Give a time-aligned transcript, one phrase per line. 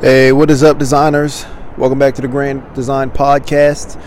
[0.00, 1.44] Hey, what is up, designers?
[1.76, 4.00] Welcome back to the Grand Design Podcast.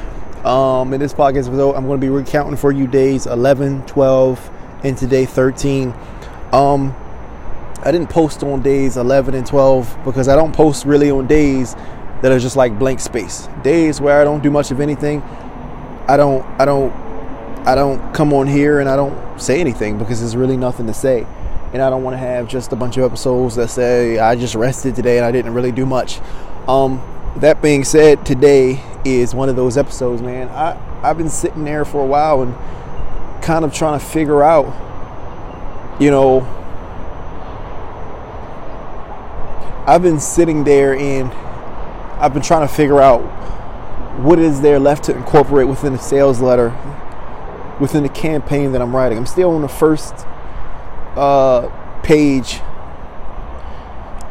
[0.43, 4.49] Um, in this podcast episode, I'm going to be recounting for you days 11, 12,
[4.83, 5.93] and today 13.
[6.51, 6.95] Um,
[7.83, 11.75] I didn't post on days 11 and 12 because I don't post really on days
[12.23, 13.47] that are just like blank space.
[13.61, 15.21] Days where I don't do much of anything.
[16.07, 16.91] I don't, I don't,
[17.67, 20.93] I don't come on here and I don't say anything because there's really nothing to
[20.95, 21.27] say
[21.73, 24.53] and I don't want to have just a bunch of episodes that say I just
[24.53, 26.19] rested today and I didn't really do much.
[26.67, 27.01] Um,
[27.37, 30.49] that being said, today is one of those episodes, man.
[30.49, 32.55] I I've been sitting there for a while and
[33.43, 34.67] kind of trying to figure out,
[35.99, 36.41] you know,
[39.85, 41.29] I've been sitting there and
[42.21, 43.19] I've been trying to figure out
[44.21, 46.69] what is there left to incorporate within the sales letter,
[47.81, 49.17] within the campaign that I'm writing.
[49.17, 50.25] I'm still on the first
[51.15, 52.59] uh, page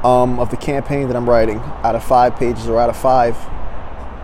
[0.04, 3.36] um, of the campaign that I'm writing out of five pages or out of five,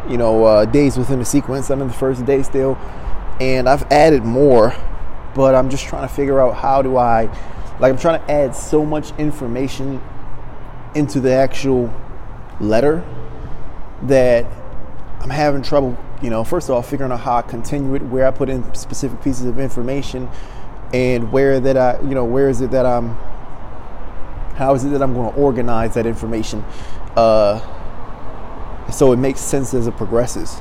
[0.09, 1.71] you know, uh, days within the sequence.
[1.71, 2.77] I'm in the first day still,
[3.41, 4.75] and I've added more,
[5.35, 7.25] but I'm just trying to figure out how do I,
[7.79, 10.01] like, I'm trying to add so much information
[10.95, 11.95] into the actual
[12.61, 13.05] letter
[14.03, 14.45] that
[15.21, 18.27] I'm having trouble, you know, first of all, figuring out how I continue it, where
[18.27, 20.29] I put in specific pieces of information
[20.93, 23.11] and where that I, you know, where is it that I'm,
[24.55, 26.65] how is it that I'm going to organize that information,
[27.17, 27.61] uh,
[28.91, 30.61] so it makes sense as it progresses,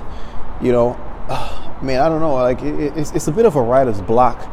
[0.61, 0.93] you know,
[1.81, 4.49] man, I don't know, like it, it's, it's a bit of a writer's block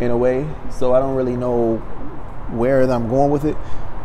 [0.00, 1.76] in a way, so I don't really know
[2.50, 3.56] where I'm going with it.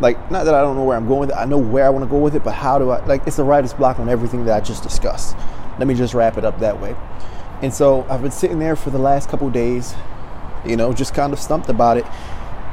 [0.02, 1.90] Like, not that I don't know where I'm going with it, I know where I
[1.90, 4.10] want to go with it, but how do I, like, it's a writer's block on
[4.10, 5.38] everything that I just discussed.
[5.78, 6.96] Let me just wrap it up that way.
[7.62, 9.96] And so I've been sitting there for the last couple days
[10.66, 12.06] you know, just kind of stumped about it.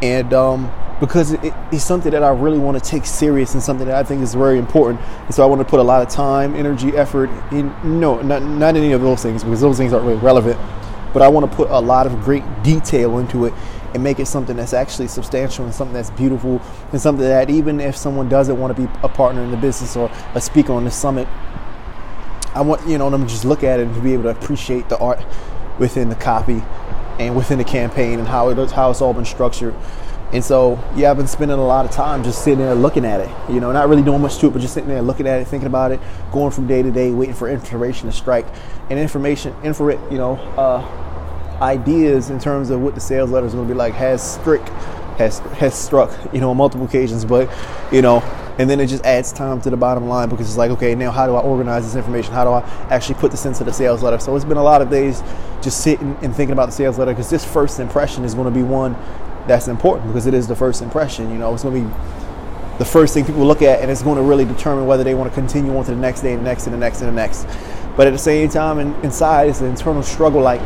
[0.02, 3.86] And um, because it, it's something that I really want to take serious and something
[3.86, 5.00] that I think is very important.
[5.00, 8.42] And so I want to put a lot of time, energy, effort in, no, not,
[8.42, 10.58] not any of those things because those things aren't really relevant.
[11.12, 13.54] But I want to put a lot of great detail into it
[13.92, 16.62] and make it something that's actually substantial and something that's beautiful
[16.92, 19.96] and something that even if someone doesn't want to be a partner in the business
[19.96, 21.26] or a speaker on the summit,
[22.54, 24.28] I want you know them to just look at it and to be able to
[24.30, 25.24] appreciate the art
[25.78, 26.62] within the copy
[27.20, 29.74] and within the campaign and how it how it's all been structured.
[30.32, 33.20] And so, yeah, I've been spending a lot of time just sitting there looking at
[33.20, 33.52] it.
[33.52, 35.46] You know, not really doing much to it, but just sitting there looking at it,
[35.46, 36.00] thinking about it,
[36.30, 38.46] going from day to day, waiting for information to strike,
[38.90, 40.80] and information, infrared, you know, uh,
[41.60, 44.68] ideas in terms of what the sales letter is going to be like has strict,
[45.18, 47.24] has has struck, you know, on multiple occasions.
[47.24, 47.50] But,
[47.92, 48.20] you know,
[48.60, 51.10] and then it just adds time to the bottom line because it's like okay now
[51.10, 52.30] how do i organize this information?
[52.34, 52.60] How do i
[52.90, 54.18] actually put this into the sales letter?
[54.18, 55.22] So it's been a lot of days
[55.62, 58.50] just sitting and thinking about the sales letter because this first impression is going to
[58.50, 58.94] be one
[59.46, 61.54] that's important because it is the first impression you know?
[61.54, 61.94] It's going to be
[62.76, 65.30] the first thing people look at and it's going to really determine whether they want
[65.30, 67.14] to continue on to the next day and the next and the next and the
[67.14, 67.46] next.
[67.96, 70.60] But at the same time in, inside it's an internal struggle like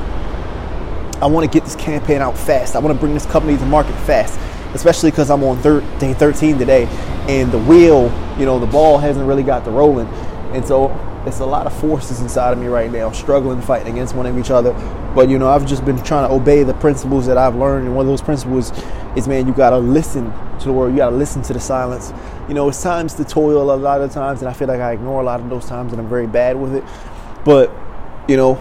[1.22, 2.74] i want to get this campaign out fast.
[2.74, 4.36] I want to bring this company to market fast
[4.74, 6.86] especially because I'm on thir- day 13 today,
[7.28, 10.08] and the wheel, you know, the ball hasn't really got the rolling,
[10.52, 10.90] and so
[11.26, 14.36] it's a lot of forces inside of me right now, struggling, fighting against one of
[14.38, 14.72] each other.
[15.14, 17.96] But you know, I've just been trying to obey the principles that I've learned, and
[17.96, 18.72] one of those principles
[19.16, 22.12] is, man, you gotta listen to the world, you gotta listen to the silence.
[22.48, 24.92] You know, it's times to toil a lot of times, and I feel like I
[24.92, 26.84] ignore a lot of those times, and I'm very bad with it.
[27.44, 27.70] But
[28.28, 28.60] you know,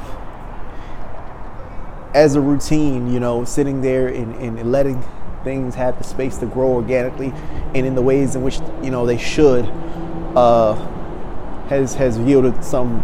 [2.13, 5.03] as a routine, you know, sitting there and, and letting
[5.43, 7.33] things have the space to grow organically
[7.75, 9.65] and in the ways in which you know they should
[10.35, 10.73] uh,
[11.67, 13.03] has has yielded some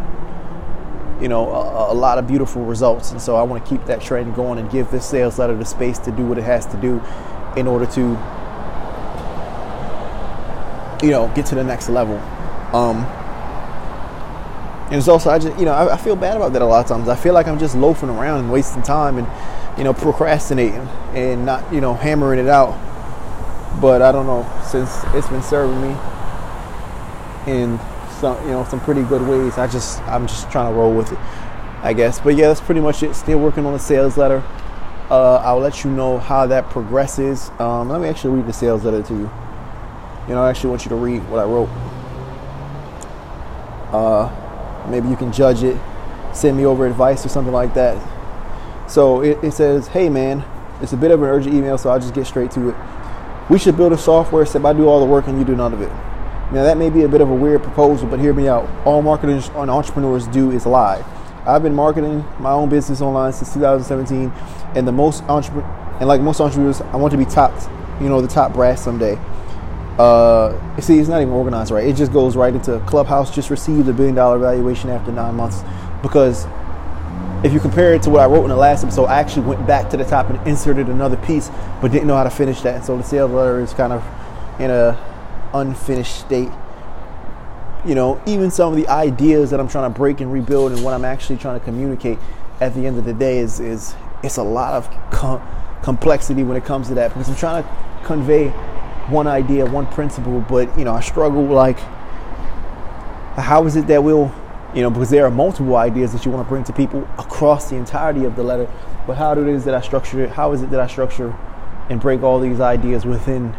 [1.22, 3.12] you know a, a, lot of beautiful results.
[3.12, 5.66] And so I want to keep that trend going and give this sales letter the
[5.66, 7.02] space to do what it has to do
[7.58, 8.02] in order to
[11.06, 12.18] you know get to the next level.
[12.76, 13.06] Um,
[14.90, 16.82] and it's also I just you know I, I feel bad about that a lot
[16.82, 19.28] of times I feel like I'm just loafing around and wasting time and
[19.80, 22.78] you know, procrastinating and not, you know, hammering it out.
[23.80, 25.96] But I don't know, since it's been serving me
[27.48, 27.80] in
[28.20, 31.14] some, you know, some pretty good ways, I just, I'm just trying to roll with
[31.14, 31.20] it,
[31.82, 32.20] I guess.
[32.20, 33.16] But yeah, that's pretty much it.
[33.16, 34.44] Still working on the sales letter.
[35.10, 37.50] Uh, I'll let you know how that progresses.
[37.58, 39.32] Um, let me actually read the sales letter to you.
[40.28, 41.70] You know, I actually want you to read what I wrote.
[43.94, 44.49] Uh,
[44.88, 45.80] maybe you can judge it,
[46.34, 47.98] send me over advice or something like that.
[48.90, 50.44] So it, it says, hey man,
[50.82, 52.76] it's a bit of an urgent email, so I'll just get straight to it.
[53.50, 55.74] We should build a software except I do all the work and you do none
[55.74, 55.92] of it.
[56.52, 58.70] Now that may be a bit of a weird proposal, but hear me out.
[58.86, 61.04] All marketers and entrepreneurs do is lie.
[61.46, 64.32] I've been marketing my own business online since 2017,
[64.76, 67.54] and the most entrepreneur and like most entrepreneurs, I want to be top,
[68.00, 69.20] you know, the top brass someday.
[70.00, 71.86] Uh, see, it's not even organized right.
[71.86, 73.36] It just goes right into Clubhouse.
[73.36, 75.62] Just received a billion dollar valuation after nine months
[76.02, 76.48] because
[77.44, 79.68] if you compare it to what I wrote in the last episode, I actually went
[79.68, 81.50] back to the top and inserted another piece,
[81.82, 82.76] but didn't know how to finish that.
[82.76, 84.02] And so the sales letter is kind of
[84.58, 84.98] in a
[85.54, 86.50] unfinished state.
[87.86, 90.82] You know, even some of the ideas that I'm trying to break and rebuild and
[90.82, 92.20] what I'm actually trying to communicate
[92.62, 95.42] at the end of the day is is it's a lot of com-
[95.84, 97.70] complexity when it comes to that because I'm trying to
[98.06, 98.54] convey
[99.12, 101.80] one idea, one principle, but you know, I struggle like
[103.36, 104.34] how is it that we'll
[104.74, 107.70] you know, because there are multiple ideas that you want to bring to people across
[107.70, 108.70] the entirety of the letter.
[109.08, 110.30] But how it is that I structure it?
[110.30, 111.36] How is it that I structure
[111.90, 113.56] and break all these ideas within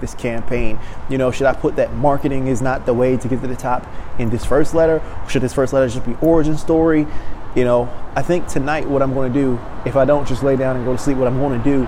[0.00, 0.78] this campaign?
[1.10, 3.56] You know, should I put that marketing is not the way to get to the
[3.56, 3.86] top
[4.18, 5.02] in this first letter?
[5.28, 7.06] Should this first letter just be origin story?
[7.54, 10.56] You know, I think tonight what I'm going to do, if I don't just lay
[10.56, 11.86] down and go to sleep, what I'm going to do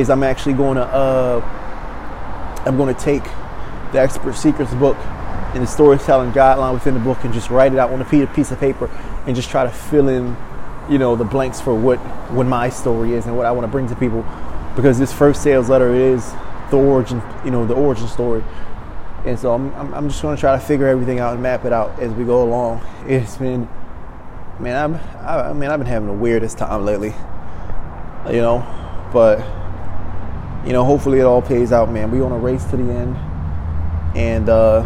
[0.00, 1.65] is I'm actually going to uh,
[2.66, 3.22] I'm going to take
[3.92, 4.96] the Expert Secrets book
[5.54, 8.50] and the storytelling guideline within the book and just write it out on a piece
[8.50, 8.90] of paper
[9.26, 10.36] and just try to fill in,
[10.90, 11.98] you know, the blanks for what
[12.30, 14.26] what my story is and what I want to bring to people.
[14.74, 16.32] Because this first sales letter is
[16.70, 18.42] the origin, you know, the origin story.
[19.24, 21.72] And so I'm, I'm, just going to try to figure everything out and map it
[21.72, 22.80] out as we go along.
[23.06, 23.68] It's been,
[24.60, 27.14] man, I'm, I, I mean, I've been having the weirdest time lately,
[28.28, 28.64] you know,
[29.12, 29.38] but
[30.66, 32.10] you know, hopefully it all pays out, man.
[32.10, 33.16] We on a race to the end,
[34.16, 34.82] and uh,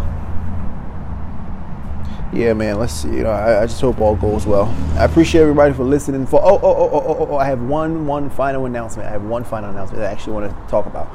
[2.34, 2.78] yeah, man.
[2.78, 3.08] Let's see.
[3.08, 4.66] You know, I, I, just hope all goes well.
[4.98, 6.26] I appreciate everybody for listening.
[6.26, 9.08] For oh, oh, oh, oh, oh, oh, I have one, one final announcement.
[9.08, 11.10] I have one final announcement that I actually want to talk about.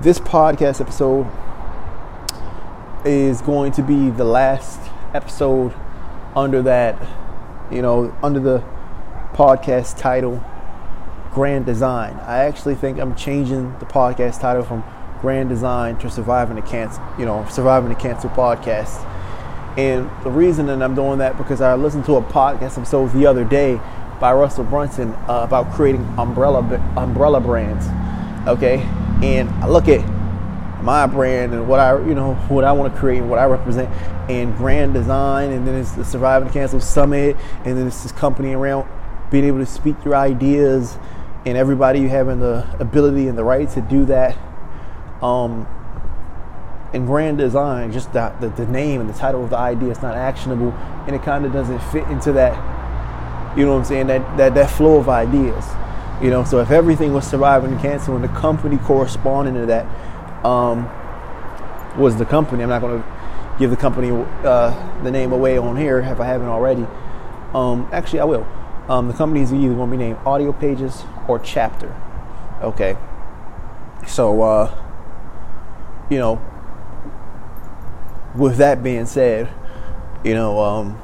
[0.00, 1.26] This podcast episode
[3.04, 4.80] is going to be the last
[5.12, 5.74] episode
[6.36, 7.04] under that,
[7.70, 8.62] you know, under the
[9.34, 10.42] podcast title
[11.34, 12.14] Grand Design.
[12.26, 14.84] I actually think I'm changing the podcast title from
[15.20, 19.08] Grand Design to Surviving the Cancel, you know, Surviving the Cancel podcast.
[19.78, 23.24] And the reason that I'm doing that because I listened to a podcast episode the
[23.24, 23.80] other day
[24.20, 26.60] by Russell Brunson uh, about creating umbrella
[26.96, 27.86] umbrella brands.
[28.46, 28.78] Okay,
[29.22, 30.06] and I look at
[30.82, 33.44] my brand and what I you know what I want to create and what I
[33.44, 33.88] represent
[34.28, 38.12] and grand design and then it's the Surviving the Cancel Summit and then it's this
[38.12, 38.88] company around
[39.30, 40.98] being able to speak your ideas
[41.44, 44.36] and everybody having the ability and the right to do that.
[45.22, 45.66] Um,
[46.92, 50.02] in grand design, just the, the, the, name and the title of the idea is
[50.02, 50.72] not actionable,
[51.06, 52.52] and it kind of doesn't fit into that.
[53.56, 54.06] You know what I'm saying?
[54.08, 55.64] That that that flow of ideas.
[56.22, 59.86] You know, so if everything was surviving cancer and the company corresponding to that
[60.44, 60.84] um,
[61.98, 63.08] was the company, I'm not going to
[63.58, 64.10] give the company
[64.44, 66.86] uh, the name away on here if I haven't already.
[67.54, 68.46] Um, actually, I will.
[68.88, 71.94] Um, the company is either going to be named Audio Pages or Chapter.
[72.60, 72.96] Okay.
[74.06, 74.74] So, uh,
[76.10, 76.40] you know,
[78.36, 79.48] with that being said,
[80.24, 81.00] you know, um,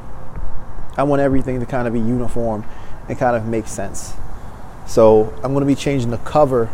[0.96, 2.64] I want everything to kind of be uniform
[3.08, 4.14] and kind of make sense.
[4.86, 6.70] So I'm going to be changing the cover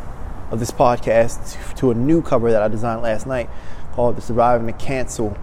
[0.51, 3.51] of this podcast to a new cover that I designed last night
[3.93, 5.37] called "The Surviving the Cancel."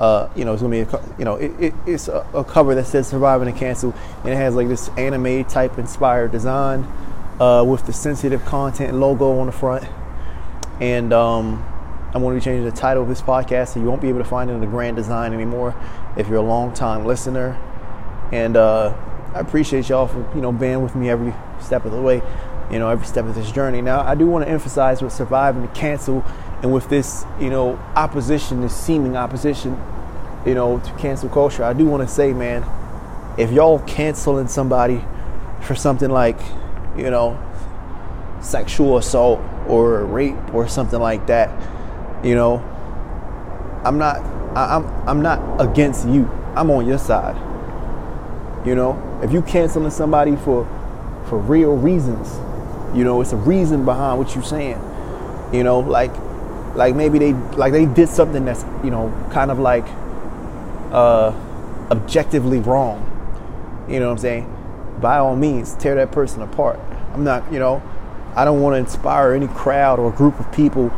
[0.00, 2.74] Uh, you know, it's gonna be, a, you know, it, it, it's a, a, cover
[2.74, 3.94] that says "Surviving the Cancel,"
[4.24, 6.86] and it has like this anime type inspired design
[7.40, 9.88] uh, with the sensitive content logo on the front.
[10.80, 11.64] And um,
[12.12, 14.24] I'm to be changing the title of this podcast, so you won't be able to
[14.24, 15.74] find it in the grand design anymore
[16.16, 17.58] if you're a long time listener.
[18.32, 18.94] And uh,
[19.34, 22.20] I appreciate y'all for you know being with me every step of the way,
[22.70, 23.80] you know, every step of this journey.
[23.80, 26.22] Now, I do want to emphasize with surviving the cancel
[26.62, 29.80] and with this, you know, opposition, this seeming opposition,
[30.44, 32.64] you know, to cancel culture, I do want to say, man,
[33.38, 35.04] if y'all canceling somebody
[35.62, 36.38] for something like,
[36.96, 37.38] you know,
[38.40, 41.50] sexual assault or rape or something like that,
[42.24, 42.58] you know,
[43.84, 44.16] I'm not
[44.56, 46.30] I, I'm I'm not against you.
[46.54, 47.36] I'm on your side.
[48.66, 50.66] You know, if you canceling somebody for
[51.28, 52.34] for real reasons,
[52.96, 54.80] you know, it's a reason behind what you're saying.
[55.52, 56.12] You know, like
[56.74, 59.86] like maybe they like they did something that's you know kind of like
[60.92, 61.34] uh,
[61.90, 63.12] objectively wrong.
[63.88, 64.96] You know what I'm saying?
[65.00, 66.80] By all means, tear that person apart.
[67.12, 67.82] I'm not, you know,
[68.34, 70.88] I don't want to inspire any crowd or group of people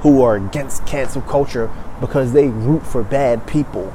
[0.00, 3.92] who are against cancel culture because they root for bad people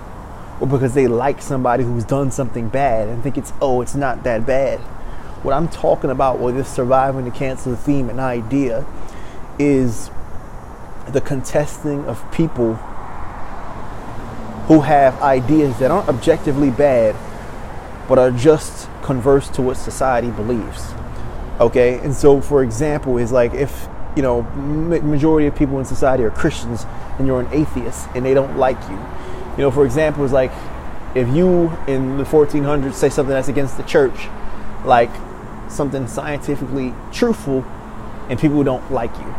[0.59, 4.23] or because they like somebody who's done something bad and think it's oh it's not
[4.23, 4.79] that bad.
[5.43, 8.85] What I'm talking about with this surviving the cancel theme and idea
[9.57, 10.11] is
[11.07, 12.79] the contesting of people
[14.71, 17.15] who have ideas that aren't objectively bad
[18.07, 20.93] but are just converse to what society believes
[21.59, 26.23] okay and so for example is like if you know majority of people in society
[26.23, 26.85] are christians
[27.21, 28.97] and you're an atheist and they don't like you.
[29.57, 30.51] You know, for example, is like
[31.15, 34.27] if you in the 1400s say something that's against the church,
[34.85, 35.11] like
[35.69, 37.63] something scientifically truthful,
[38.29, 39.35] and people don't like you,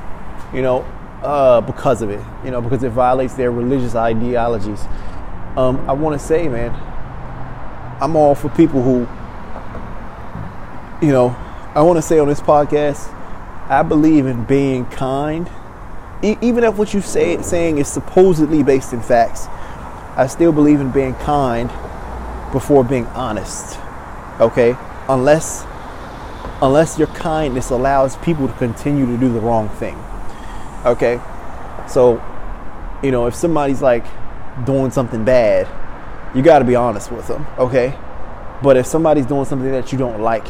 [0.54, 0.82] you know,
[1.22, 4.84] uh, because of it, you know, because it violates their religious ideologies.
[5.56, 6.70] Um, I want to say, man,
[8.00, 9.00] I'm all for people who,
[11.04, 11.36] you know,
[11.74, 13.12] I want to say on this podcast,
[13.68, 15.50] I believe in being kind,
[16.22, 19.46] e- even if what you say saying is supposedly based in facts.
[20.16, 21.68] I still believe in being kind
[22.52, 23.78] before being honest.
[24.40, 24.76] Okay?
[25.08, 25.66] Unless
[26.62, 29.98] unless your kindness allows people to continue to do the wrong thing.
[30.86, 31.20] Okay?
[31.88, 32.22] So,
[33.02, 34.04] you know, if somebody's like
[34.64, 35.68] doing something bad,
[36.34, 37.98] you got to be honest with them, okay?
[38.62, 40.46] But if somebody's doing something that you don't like,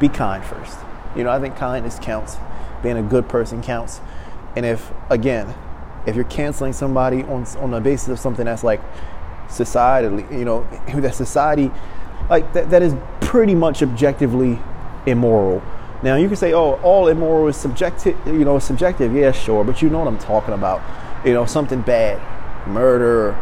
[0.00, 0.76] be kind first.
[1.16, 2.36] You know, I think kindness counts.
[2.82, 4.00] Being a good person counts.
[4.56, 5.54] And if again,
[6.06, 8.80] if you're canceling somebody on on the basis of something that's like
[9.48, 10.66] societally, you know,
[11.00, 11.70] that society
[12.28, 14.58] like that, that is pretty much objectively
[15.06, 15.62] immoral.
[16.02, 19.14] Now you can say, oh, all immoral is subjective, you know, subjective.
[19.14, 20.82] Yeah, sure, but you know what I'm talking about.
[21.24, 22.20] You know, something bad,
[22.66, 23.36] murder,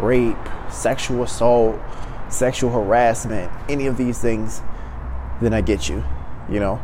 [0.00, 0.36] rape,
[0.70, 1.78] sexual assault,
[2.28, 4.62] sexual harassment, any of these things,
[5.40, 6.04] then I get you.
[6.50, 6.80] You know,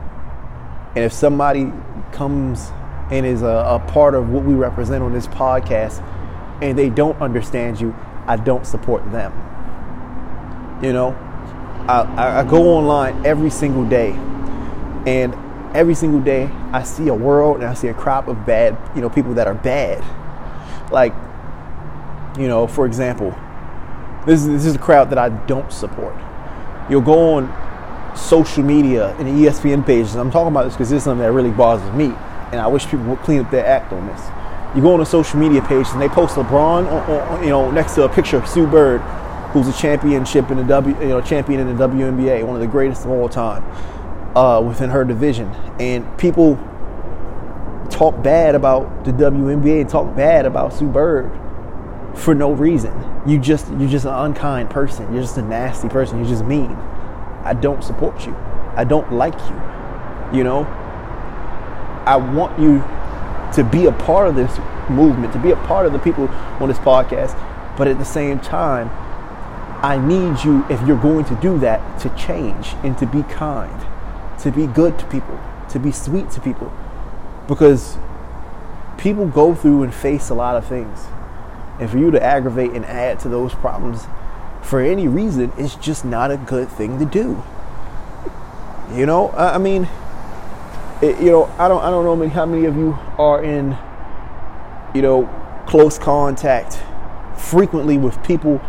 [0.97, 1.71] and if somebody
[2.13, 2.71] comes
[3.11, 6.03] and is a, a part of what we represent on this podcast
[6.63, 7.95] and they don't understand you,
[8.27, 9.33] I don't support them.
[10.83, 11.11] You know,
[11.89, 14.13] I, I, go online every single day,
[15.07, 15.35] and
[15.75, 19.01] every single day I see a world and I see a crop of bad, you
[19.01, 20.03] know, people that are bad.
[20.91, 21.13] Like,
[22.39, 23.35] you know, for example,
[24.27, 26.15] this is, this is a crowd that I don't support.
[26.89, 30.15] You'll go on social media and ESPN pages.
[30.15, 32.07] I'm talking about this because this is something that really bothers me,
[32.53, 34.21] and I wish people would clean up their act on this.
[34.75, 37.71] You go on a social media page and they post LeBron, on, on, you know,
[37.71, 39.01] next to a picture of Sue Bird,
[39.53, 42.69] who's a championship in the W, you know, champion in the WNBA, one of the
[42.69, 43.65] greatest of all time,
[44.37, 45.49] uh, within her division,
[45.81, 46.57] and people
[47.91, 51.31] talk bad about the WNBA and talk bad about Sue Bird
[52.15, 52.93] for no reason.
[53.27, 55.13] You just you're just an unkind person.
[55.13, 56.19] You're just a nasty person.
[56.19, 56.73] You're just mean.
[57.45, 58.35] I don't support you.
[58.77, 60.39] I don't like you.
[60.39, 60.65] You know,
[62.07, 62.79] I want you
[63.55, 66.69] to be a part of this movement, to be a part of the people on
[66.69, 67.37] this podcast.
[67.77, 68.91] But at the same time,
[69.83, 73.87] I need you, if you're going to do that, to change and to be kind,
[74.41, 75.41] to be good to people,
[75.71, 76.73] to be sweet to people.
[77.49, 77.97] Because
[78.99, 81.07] people go through and face a lot of things.
[81.81, 84.07] And for you to aggravate and add to those problems
[84.63, 87.43] for any reason it's just not a good thing to do.
[88.95, 89.89] You know, I mean,
[91.01, 93.79] it, you know, I don't, I don't know how many of you are in,
[94.95, 95.27] you know,
[95.67, 96.79] close contact
[97.39, 98.61] frequently with people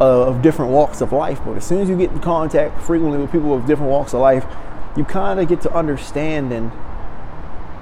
[0.00, 1.40] uh, of different walks of life.
[1.44, 4.20] But as soon as you get in contact frequently with people of different walks of
[4.20, 4.44] life,
[4.96, 6.72] you kind of get to understand and,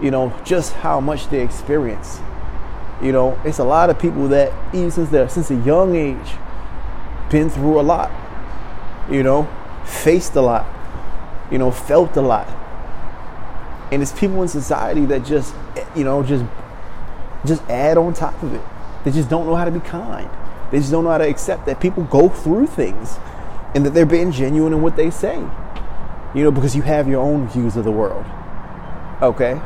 [0.02, 2.20] you know, just how much they experience.
[3.02, 6.34] You know, it's a lot of people that even since they're since a young age,
[7.30, 8.10] been through a lot.
[9.10, 9.48] You know,
[9.84, 10.66] faced a lot.
[11.50, 12.48] You know, felt a lot.
[13.92, 15.54] And it's people in society that just,
[15.94, 16.44] you know, just
[17.44, 18.62] just add on top of it.
[19.04, 20.28] They just don't know how to be kind.
[20.70, 23.18] They just don't know how to accept that people go through things
[23.74, 25.36] and that they're being genuine in what they say.
[26.34, 28.24] You know, because you have your own views of the world.
[29.22, 29.60] Okay?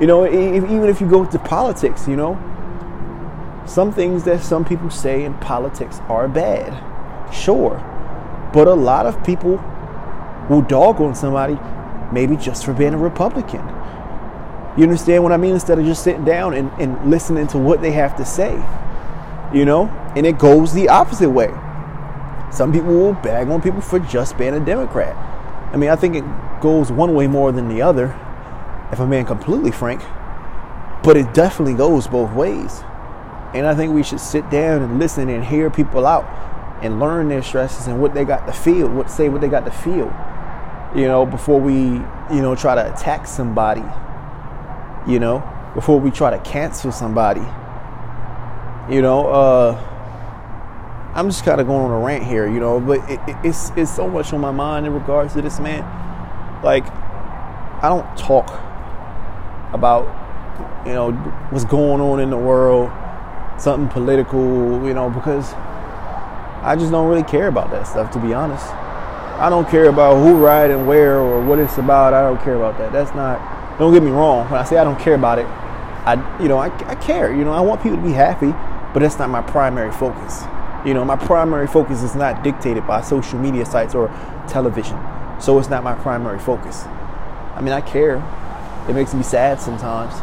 [0.00, 2.36] You know, if, even if you go to politics, you know,
[3.66, 6.72] some things that some people say in politics are bad.
[7.32, 7.76] Sure.
[8.54, 9.62] But a lot of people
[10.48, 11.58] will dog on somebody
[12.12, 13.60] maybe just for being a Republican.
[14.76, 15.54] You understand what I mean?
[15.54, 18.62] Instead of just sitting down and, and listening to what they have to say
[19.52, 21.48] you know, and it goes the opposite way.
[22.52, 25.16] Some people will bag on people for just being a Democrat.
[25.72, 26.24] I mean, I think it
[26.60, 28.18] goes one way more than the other,
[28.92, 30.02] if I'm being completely frank,
[31.02, 32.82] but it definitely goes both ways.
[33.54, 36.24] And I think we should sit down and listen and hear people out
[36.82, 39.64] and learn their stresses and what they got to feel, what say what they got
[39.64, 40.12] to feel,
[40.94, 43.84] you know, before we, you know, try to attack somebody,
[45.10, 45.42] you know,
[45.74, 47.44] before we try to cancel somebody
[48.90, 52.98] you know, uh, I'm just kind of going on a rant here, you know, but
[53.10, 55.82] it, it, it's it's so much on my mind in regards to this man.
[56.62, 56.86] Like,
[57.82, 58.48] I don't talk
[59.72, 60.06] about
[60.86, 61.12] you know
[61.50, 62.90] what's going on in the world,
[63.58, 65.52] something political, you know, because
[66.62, 68.10] I just don't really care about that stuff.
[68.12, 72.14] To be honest, I don't care about who ride and where or what it's about.
[72.14, 72.92] I don't care about that.
[72.92, 73.78] That's not.
[73.78, 74.50] Don't get me wrong.
[74.50, 77.32] When I say I don't care about it, I, you know, I, I care.
[77.32, 78.50] You know, I want people to be happy,
[78.92, 80.42] but that's not my primary focus.
[80.84, 84.08] You know, my primary focus is not dictated by social media sites or
[84.48, 84.98] television.
[85.40, 86.84] So it's not my primary focus.
[87.54, 88.16] I mean, I care.
[88.88, 90.14] It makes me sad sometimes.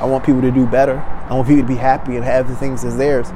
[0.00, 0.98] I want people to do better.
[0.98, 3.28] I want people to be happy and have the things as theirs.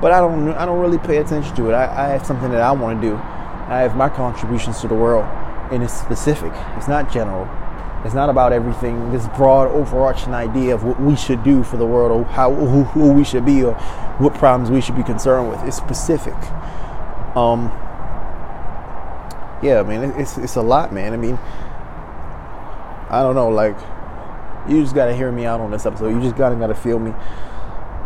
[0.00, 1.72] But I don't I don't really pay attention to it.
[1.72, 3.14] I, I have something that I want to do.
[3.16, 5.24] I have my contributions to the world
[5.72, 6.52] and it's specific.
[6.76, 7.48] It's not general.
[8.04, 11.86] It's not about everything, this broad overarching idea of what we should do for the
[11.86, 13.74] world or how who, who we should be or
[14.18, 15.62] what problems we should be concerned with.
[15.64, 16.36] It's specific.
[17.34, 17.72] Um
[19.62, 21.12] yeah, I mean it's it's a lot, man.
[21.12, 21.38] I mean
[23.10, 23.76] I don't know, like
[24.68, 26.08] you just gotta hear me out on this episode.
[26.08, 27.12] You just gotta gotta feel me.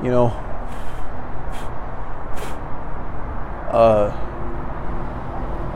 [0.02, 0.26] You know.
[3.72, 4.26] Uh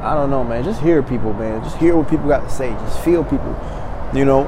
[0.05, 0.63] I don't know, man.
[0.65, 1.65] Just hear people, man.
[1.65, 2.69] Just hear what people got to say.
[2.73, 3.59] Just feel people.
[4.15, 4.47] You know,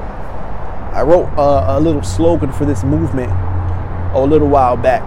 [0.93, 3.31] I wrote a, a little slogan for this movement
[4.13, 5.01] a little while back.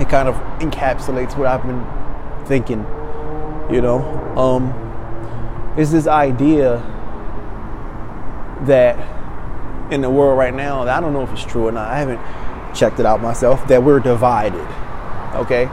[0.00, 1.84] It kind of encapsulates what I've been
[2.46, 2.86] thinking.
[3.74, 3.98] You know,
[4.36, 6.76] um, is this idea
[8.66, 8.96] that
[9.90, 11.90] in the world right now, I don't know if it's true or not.
[11.90, 12.20] I haven't
[12.74, 13.66] checked it out myself.
[13.68, 14.66] That we're divided.
[15.34, 15.66] Okay,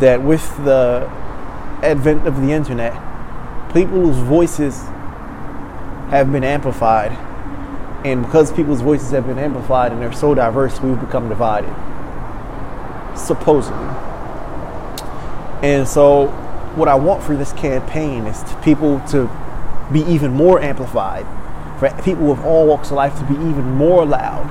[0.00, 1.08] that with the
[1.82, 2.92] advent of the internet,
[3.72, 4.82] people's voices
[6.10, 7.12] have been amplified.
[8.04, 11.74] And because people's voices have been amplified and they're so diverse, we've become divided.
[13.16, 13.88] Supposedly.
[15.62, 16.28] And so,
[16.76, 19.28] what I want for this campaign is to people to
[19.92, 21.26] be even more amplified,
[21.78, 24.46] for people of all walks of life to be even more loud.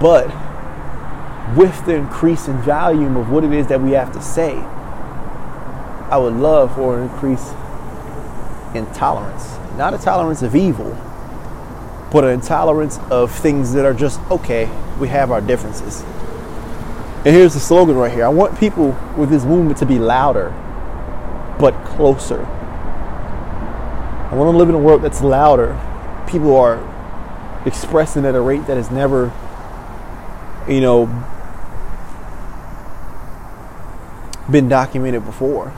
[0.00, 0.26] But
[1.56, 4.56] with the increase in volume of what it is that we have to say,
[6.10, 7.50] I would love for an increase
[8.74, 9.56] in tolerance.
[9.76, 10.96] Not a tolerance of evil,
[12.12, 16.02] but an intolerance of things that are just okay, we have our differences.
[17.22, 20.50] And here's the slogan right here I want people with this movement to be louder,
[21.58, 22.44] but closer.
[24.30, 25.78] I want to live in a world that's louder.
[26.30, 26.78] People are
[27.66, 29.32] expressing at a rate that has never,
[30.68, 31.06] you know,
[34.50, 35.72] been documented before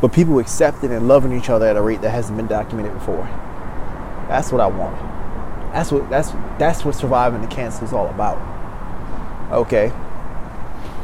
[0.00, 3.24] but people accepting and loving each other at a rate that hasn't been documented before.
[4.28, 4.96] That's what I want.
[5.72, 8.38] That's what that's that's what surviving the cancel is all about.
[9.52, 9.92] Okay.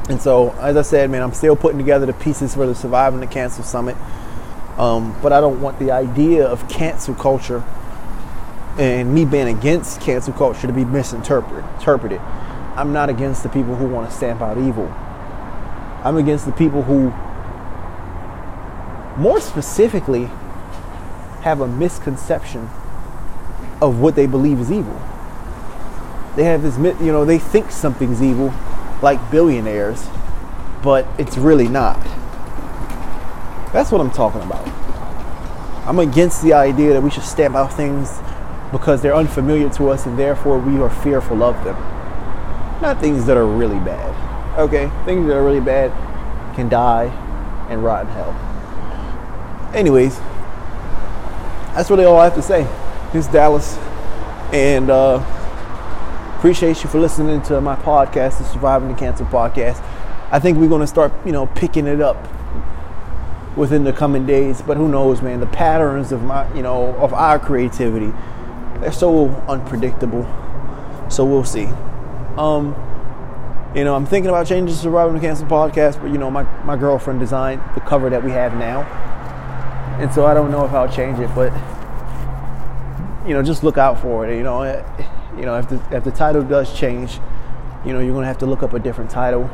[0.08, 3.20] And so, as I said, man, I'm still putting together the pieces for the Surviving
[3.20, 3.96] the Cancel Summit.
[4.76, 7.62] Um, but I don't want the idea of cancel culture
[8.78, 12.20] and me being against cancel culture to be misinterpreted.
[12.74, 14.86] I'm not against the people who want to stamp out evil.
[16.04, 17.12] I'm against the people who
[19.16, 20.28] more specifically,
[21.42, 22.70] have a misconception
[23.80, 24.94] of what they believe is evil.
[26.36, 28.54] They have this, you know, they think something's evil,
[29.02, 30.06] like billionaires,
[30.82, 32.02] but it's really not.
[33.72, 34.66] That's what I'm talking about.
[35.86, 38.08] I'm against the idea that we should stamp out things
[38.72, 41.76] because they're unfamiliar to us and therefore we are fearful of them.
[42.80, 44.58] Not things that are really bad.
[44.58, 44.90] Okay?
[45.04, 45.92] Things that are really bad
[46.56, 47.04] can die
[47.70, 48.52] and rot in hell
[49.74, 50.18] anyways,
[51.74, 52.64] that's really all I have to say.
[53.12, 53.76] This is Dallas,
[54.52, 55.24] and uh,
[56.38, 59.82] appreciate you for listening to my podcast, the Surviving the Cancel podcast.
[60.30, 62.16] I think we're going to start, you know, picking it up
[63.56, 64.62] within the coming days.
[64.62, 65.40] But who knows, man?
[65.40, 68.12] The patterns of my, you know, of our creativity,
[68.82, 70.24] they're so unpredictable.
[71.08, 71.66] So we'll see.
[72.36, 72.74] Um,
[73.74, 76.76] you know, I'm thinking about the Surviving the Cancel podcast, but you know, my, my
[76.76, 78.82] girlfriend designed the cover that we have now
[79.98, 81.52] and so I don't know if I'll change it, but
[83.26, 84.36] you know, just look out for it.
[84.36, 84.64] You know,
[85.36, 87.20] you know, if the if the title does change,
[87.84, 89.48] you know, you're gonna have to look up a different title.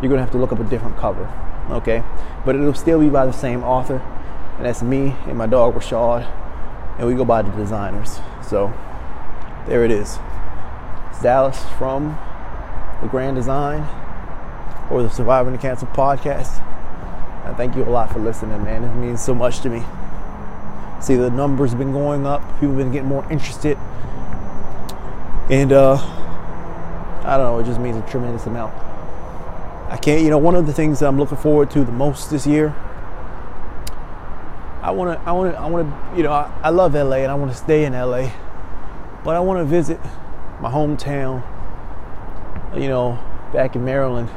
[0.00, 1.28] You're gonna have to look up a different cover,
[1.70, 2.04] okay?
[2.44, 3.98] But it'll still be by the same author,
[4.56, 6.24] and that's me and my dog Rashad,
[6.98, 8.20] and we go by the designers.
[8.50, 8.74] So
[9.68, 10.18] there it is.
[11.10, 12.18] It's Dallas from
[13.00, 13.86] the Grand Design
[14.90, 16.60] or the Surviving the Cancel podcast.
[17.44, 18.82] I thank you a lot for listening, man.
[18.82, 19.84] It means so much to me.
[21.00, 22.42] See, the numbers have been going up.
[22.54, 23.78] People have been getting more interested.
[25.48, 25.94] And uh,
[27.22, 28.74] I don't know, it just means a tremendous amount.
[29.88, 32.32] I can't, you know, one of the things that I'm looking forward to the most
[32.32, 32.74] this year.
[34.82, 37.16] I want to, I want to, I want to, you know, I, I love LA
[37.16, 38.30] and I want to stay in LA,
[39.22, 40.00] but I want to visit
[40.60, 41.42] my hometown,
[42.74, 43.18] you know,
[43.52, 44.30] back in Maryland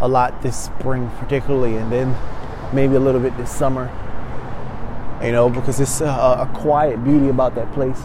[0.00, 2.16] a lot this spring, particularly, and then
[2.74, 3.90] maybe a little bit this summer.
[5.22, 8.00] You know, because it's a, a quiet beauty about that place.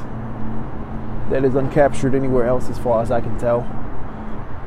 [1.29, 3.61] that is uncaptured anywhere else, as far as I can tell,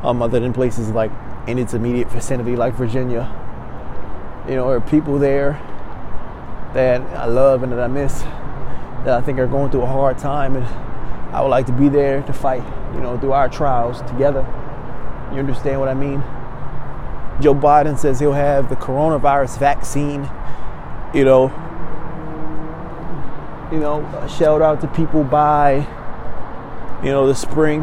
[0.03, 1.11] um, other than places like
[1.47, 3.31] in its immediate vicinity, like Virginia.
[4.49, 5.59] You know, are people there
[6.75, 8.25] that I love and that I miss
[9.05, 10.65] that I think are going through a hard time, and
[11.35, 14.41] I would like to be there to fight, you know, through our trials together.
[15.31, 16.23] You understand what I mean?
[17.41, 20.29] Joe Biden says he'll have the coronavirus vaccine,
[21.13, 21.49] you know.
[23.71, 25.87] You know, shout out to people by,
[27.03, 27.83] you know, the spring.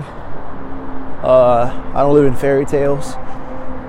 [1.21, 3.11] Uh, I don't live in fairy tales,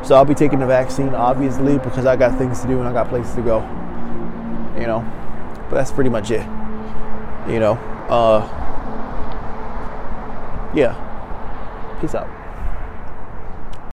[0.06, 2.92] so I'll be taking the vaccine, obviously, because I got things to do and I
[2.92, 3.81] got places to go.
[4.82, 5.00] You know,
[5.70, 6.44] but that's pretty much it.
[7.48, 7.74] You know,
[8.10, 8.42] uh,
[10.74, 10.98] yeah.
[12.00, 12.41] Peace out.